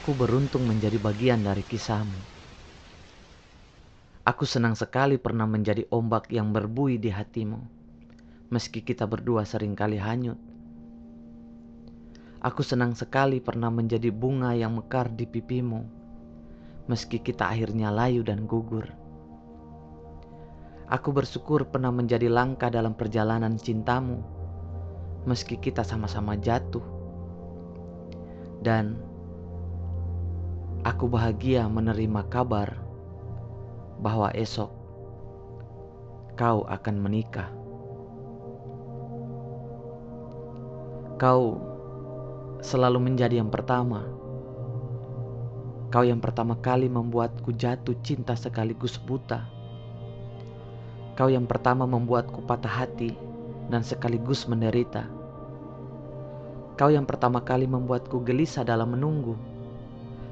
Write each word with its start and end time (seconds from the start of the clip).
Aku 0.00 0.16
beruntung 0.16 0.64
menjadi 0.64 0.96
bagian 0.96 1.44
dari 1.44 1.60
kisahmu. 1.60 2.24
Aku 4.24 4.48
senang 4.48 4.72
sekali 4.72 5.20
pernah 5.20 5.44
menjadi 5.44 5.84
ombak 5.92 6.32
yang 6.32 6.56
berbui 6.56 6.96
di 6.96 7.12
hatimu, 7.12 7.60
meski 8.48 8.80
kita 8.80 9.04
berdua 9.04 9.44
sering 9.44 9.76
kali 9.76 10.00
hanyut. 10.00 10.40
Aku 12.40 12.64
senang 12.64 12.96
sekali 12.96 13.44
pernah 13.44 13.68
menjadi 13.68 14.08
bunga 14.08 14.56
yang 14.56 14.80
mekar 14.80 15.12
di 15.12 15.28
pipimu, 15.28 15.84
meski 16.88 17.20
kita 17.20 17.52
akhirnya 17.52 17.92
layu 17.92 18.24
dan 18.24 18.48
gugur. 18.48 18.88
Aku 20.88 21.12
bersyukur 21.12 21.68
pernah 21.68 21.92
menjadi 21.92 22.32
langkah 22.32 22.72
dalam 22.72 22.96
perjalanan 22.96 23.60
cintamu, 23.60 24.24
meski 25.28 25.60
kita 25.60 25.84
sama-sama 25.84 26.40
jatuh. 26.40 26.88
Dan 28.64 29.09
aku 30.86 31.08
bahagia 31.08 31.68
menerima 31.68 32.26
kabar 32.32 32.78
bahwa 34.00 34.32
esok 34.32 34.72
kau 36.36 36.64
akan 36.64 36.96
menikah. 36.98 37.52
Kau 41.20 41.60
selalu 42.64 43.12
menjadi 43.12 43.44
yang 43.44 43.52
pertama. 43.52 44.08
Kau 45.92 46.06
yang 46.06 46.22
pertama 46.22 46.56
kali 46.56 46.88
membuatku 46.88 47.52
jatuh 47.52 47.98
cinta 48.00 48.32
sekaligus 48.38 48.96
buta 48.96 49.60
Kau 51.20 51.28
yang 51.28 51.44
pertama 51.44 51.84
membuatku 51.84 52.40
patah 52.48 52.80
hati 52.80 53.12
dan 53.68 53.84
sekaligus 53.84 54.48
menderita. 54.48 55.04
Kau 56.80 56.88
yang 56.88 57.04
pertama 57.04 57.44
kali 57.44 57.68
membuatku 57.68 58.24
gelisah 58.24 58.64
dalam 58.64 58.96
menunggu, 58.96 59.36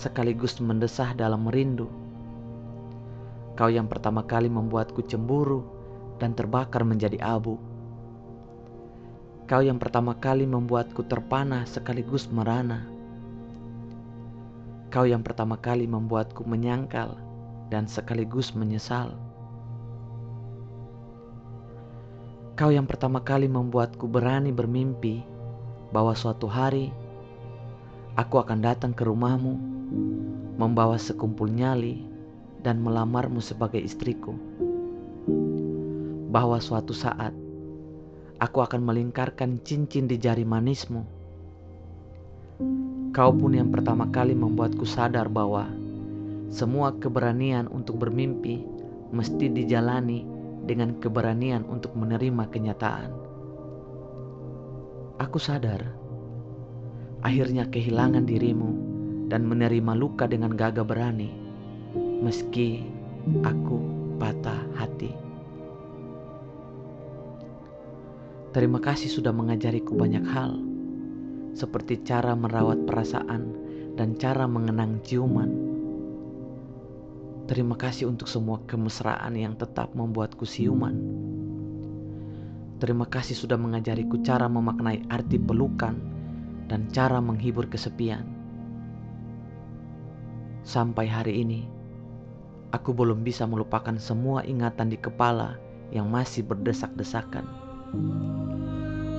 sekaligus 0.00 0.56
mendesah 0.64 1.12
dalam 1.12 1.44
merindu. 1.44 1.92
Kau 3.52 3.68
yang 3.68 3.84
pertama 3.84 4.24
kali 4.24 4.48
membuatku 4.48 5.04
cemburu 5.04 5.60
dan 6.16 6.32
terbakar 6.32 6.80
menjadi 6.88 7.20
abu. 7.20 7.60
Kau 9.44 9.60
yang 9.60 9.76
pertama 9.76 10.16
kali 10.16 10.48
membuatku 10.48 11.04
terpana 11.04 11.68
sekaligus 11.68 12.24
merana. 12.32 12.88
Kau 14.88 15.04
yang 15.04 15.20
pertama 15.20 15.60
kali 15.60 15.84
membuatku 15.84 16.48
menyangkal 16.48 17.20
dan 17.68 17.84
sekaligus 17.84 18.56
menyesal. 18.56 19.12
Kau 22.56 22.72
yang 22.72 22.88
pertama 22.88 23.20
kali 23.20 23.44
membuatku 23.44 24.08
berani 24.08 24.48
bermimpi 24.48 25.20
bahwa 25.92 26.16
suatu 26.16 26.48
hari 26.48 26.88
aku 28.20 28.36
akan 28.36 28.60
datang 28.60 28.92
ke 28.92 29.00
rumahmu, 29.08 29.56
membawa 30.60 31.00
sekumpul 31.00 31.48
nyali 31.48 32.04
dan 32.60 32.84
melamarmu 32.84 33.40
sebagai 33.40 33.80
istriku. 33.80 34.36
Bahwa 36.28 36.60
suatu 36.60 36.92
saat 36.92 37.32
aku 38.36 38.60
akan 38.60 38.84
melingkarkan 38.84 39.64
cincin 39.64 40.04
di 40.04 40.20
jari 40.20 40.44
manismu. 40.44 41.08
Kau 43.16 43.32
pun 43.32 43.56
yang 43.56 43.72
pertama 43.72 44.04
kali 44.12 44.36
membuatku 44.36 44.84
sadar 44.84 45.32
bahwa 45.32 45.72
semua 46.52 46.92
keberanian 47.00 47.72
untuk 47.72 48.04
bermimpi 48.04 48.62
mesti 49.16 49.48
dijalani 49.48 50.28
dengan 50.68 51.00
keberanian 51.00 51.64
untuk 51.66 51.96
menerima 51.96 52.52
kenyataan. 52.52 53.10
Aku 55.18 55.40
sadar, 55.40 55.99
akhirnya 57.20 57.68
kehilangan 57.68 58.24
dirimu 58.24 58.70
dan 59.30 59.46
menerima 59.46 59.92
luka 59.96 60.26
dengan 60.26 60.52
gagah 60.52 60.84
berani, 60.84 61.30
meski 62.24 62.84
aku 63.44 63.78
patah 64.18 64.60
hati. 64.76 65.12
Terima 68.50 68.82
kasih 68.82 69.06
sudah 69.06 69.30
mengajariku 69.30 69.94
banyak 69.94 70.26
hal, 70.26 70.58
seperti 71.54 72.02
cara 72.02 72.34
merawat 72.34 72.82
perasaan 72.84 73.54
dan 73.94 74.18
cara 74.18 74.50
mengenang 74.50 74.98
ciuman 75.06 75.70
Terima 77.50 77.74
kasih 77.74 78.06
untuk 78.06 78.30
semua 78.30 78.62
kemesraan 78.62 79.34
yang 79.34 79.58
tetap 79.58 79.90
membuatku 79.90 80.46
siuman. 80.46 80.94
Terima 82.78 83.10
kasih 83.10 83.34
sudah 83.34 83.58
mengajariku 83.58 84.22
cara 84.22 84.46
memaknai 84.46 85.02
arti 85.10 85.34
pelukan 85.34 85.98
dan 86.70 86.86
cara 86.94 87.18
menghibur 87.18 87.66
kesepian. 87.66 88.22
Sampai 90.62 91.10
hari 91.10 91.42
ini, 91.42 91.66
aku 92.70 92.94
belum 92.94 93.26
bisa 93.26 93.42
melupakan 93.50 93.98
semua 93.98 94.46
ingatan 94.46 94.94
di 94.94 94.98
kepala 95.02 95.58
yang 95.90 96.06
masih 96.06 96.46
berdesak-desakan. 96.46 97.42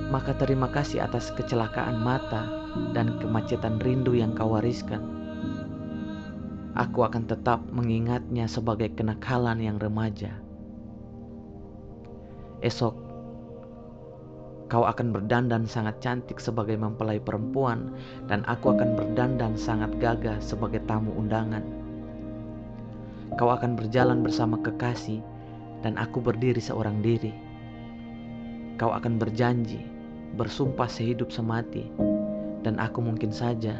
Maka 0.08 0.32
terima 0.40 0.72
kasih 0.72 1.04
atas 1.04 1.28
kecelakaan 1.36 2.00
mata 2.00 2.48
dan 2.96 3.20
kemacetan 3.20 3.76
rindu 3.84 4.16
yang 4.16 4.32
kau 4.32 4.56
wariskan 4.56 5.22
aku 6.72 7.04
akan 7.04 7.28
tetap 7.28 7.60
mengingatnya 7.68 8.48
sebagai 8.48 8.92
kenakalan 8.96 9.60
yang 9.60 9.76
remaja. 9.76 10.40
Esok, 12.64 12.94
kau 14.72 14.88
akan 14.88 15.12
berdandan 15.12 15.68
sangat 15.68 16.00
cantik 16.00 16.40
sebagai 16.40 16.80
mempelai 16.80 17.20
perempuan, 17.20 17.92
dan 18.24 18.40
aku 18.48 18.72
akan 18.72 18.96
berdandan 18.96 19.52
sangat 19.52 19.92
gagah 20.00 20.40
sebagai 20.40 20.80
tamu 20.88 21.12
undangan. 21.12 21.60
Kau 23.36 23.52
akan 23.52 23.76
berjalan 23.76 24.24
bersama 24.24 24.56
kekasih, 24.64 25.20
dan 25.84 26.00
aku 26.00 26.24
berdiri 26.24 26.56
seorang 26.56 27.04
diri. 27.04 27.36
Kau 28.80 28.96
akan 28.96 29.20
berjanji, 29.20 29.84
bersumpah 30.40 30.88
sehidup 30.88 31.28
semati, 31.28 31.92
dan 32.64 32.80
aku 32.80 33.04
mungkin 33.04 33.28
saja 33.28 33.76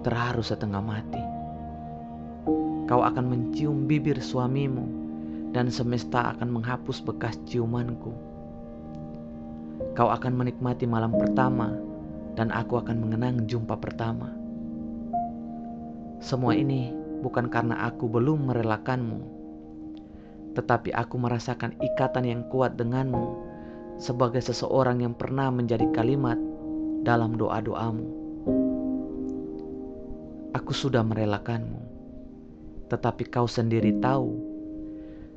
terharu 0.00 0.40
setengah 0.40 0.80
mati. 0.80 1.20
Kau 2.88 3.04
akan 3.04 3.28
mencium 3.28 3.84
bibir 3.84 4.16
suamimu 4.16 4.88
dan 5.52 5.68
semesta 5.68 6.32
akan 6.32 6.56
menghapus 6.56 7.04
bekas 7.04 7.36
ciumanku. 7.44 8.29
Kau 9.90 10.06
akan 10.06 10.38
menikmati 10.38 10.86
malam 10.86 11.10
pertama 11.18 11.74
dan 12.38 12.54
aku 12.54 12.78
akan 12.78 13.02
mengenang 13.02 13.50
jumpa 13.50 13.74
pertama. 13.74 14.30
Semua 16.22 16.54
ini 16.54 16.94
bukan 17.26 17.50
karena 17.50 17.90
aku 17.90 18.06
belum 18.06 18.54
merelakanmu, 18.54 19.20
tetapi 20.54 20.94
aku 20.94 21.18
merasakan 21.18 21.74
ikatan 21.82 22.22
yang 22.22 22.42
kuat 22.54 22.78
denganmu 22.78 23.50
sebagai 23.98 24.38
seseorang 24.38 25.02
yang 25.02 25.12
pernah 25.12 25.50
menjadi 25.50 25.90
kalimat 25.90 26.38
dalam 27.02 27.34
doa-doamu. 27.34 28.06
Aku 30.54 30.70
sudah 30.70 31.02
merelakanmu, 31.02 31.82
tetapi 32.94 33.26
kau 33.26 33.50
sendiri 33.50 33.98
tahu, 33.98 34.38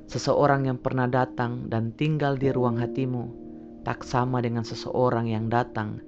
seseorang 0.06 0.70
yang 0.70 0.78
pernah 0.78 1.10
datang 1.10 1.74
dan 1.74 1.90
tinggal 1.98 2.38
di 2.38 2.54
ruang 2.54 2.78
hatimu 2.78 3.43
tak 3.84 4.08
sama 4.08 4.40
dengan 4.40 4.64
seseorang 4.64 5.28
yang 5.28 5.52
datang 5.52 6.00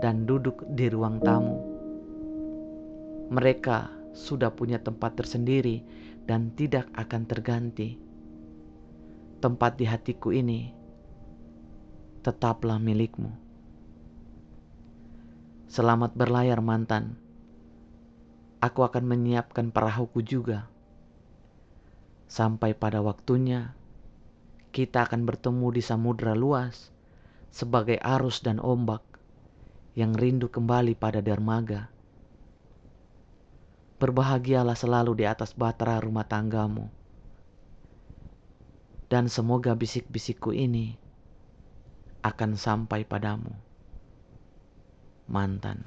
dan 0.00 0.24
duduk 0.24 0.64
di 0.72 0.88
ruang 0.88 1.20
tamu. 1.20 1.56
Mereka 3.28 3.92
sudah 4.16 4.48
punya 4.52 4.80
tempat 4.80 5.20
tersendiri 5.20 5.84
dan 6.24 6.52
tidak 6.56 6.88
akan 6.96 7.22
terganti. 7.28 8.00
Tempat 9.38 9.78
di 9.78 9.84
hatiku 9.86 10.34
ini 10.34 10.72
tetaplah 12.24 12.80
milikmu. 12.82 13.30
Selamat 15.68 16.16
berlayar 16.16 16.58
mantan 16.64 17.28
aku 18.58 18.82
akan 18.82 19.06
menyiapkan 19.06 19.70
perahuku 19.70 20.22
juga. 20.22 20.66
Sampai 22.28 22.76
pada 22.76 23.00
waktunya, 23.00 23.72
kita 24.74 25.08
akan 25.08 25.24
bertemu 25.24 25.66
di 25.72 25.82
samudera 25.82 26.36
luas 26.36 26.92
sebagai 27.52 27.98
arus 28.00 28.44
dan 28.44 28.60
ombak 28.60 29.02
yang 29.98 30.14
rindu 30.14 30.46
kembali 30.46 30.94
pada 30.94 31.18
dermaga. 31.18 31.90
Berbahagialah 33.98 34.78
selalu 34.78 35.18
di 35.18 35.24
atas 35.26 35.58
batara 35.58 35.98
rumah 35.98 36.22
tanggamu. 36.22 36.86
Dan 39.10 39.26
semoga 39.26 39.74
bisik-bisikku 39.74 40.54
ini 40.54 40.94
akan 42.22 42.54
sampai 42.54 43.02
padamu. 43.02 43.50
Mantan. 45.26 45.82